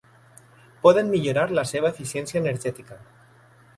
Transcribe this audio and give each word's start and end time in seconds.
Poden 0.85 1.11
millorar 1.11 1.45
la 1.59 1.67
seva 1.73 1.91
eficiència 1.95 2.43
energètica. 2.45 2.99